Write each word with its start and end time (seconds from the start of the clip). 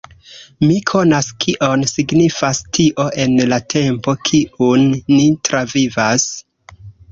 Mi 0.69 0.77
konas 0.91 1.27
kion 1.45 1.85
signifas 1.91 2.63
tio 2.79 3.07
en 3.27 3.37
la 3.53 3.61
tempo 3.75 4.17
kiun 4.31 4.91
ni 5.15 5.23
travivas. 5.51 6.29